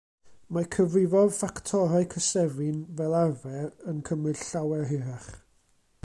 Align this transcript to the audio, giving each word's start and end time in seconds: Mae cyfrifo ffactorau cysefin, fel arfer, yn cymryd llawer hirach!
Mae 0.55 0.67
cyfrifo 0.75 1.19
ffactorau 1.33 2.07
cysefin, 2.13 2.79
fel 3.01 3.17
arfer, 3.19 3.69
yn 3.91 4.01
cymryd 4.09 4.43
llawer 4.47 4.89
hirach! 4.93 5.29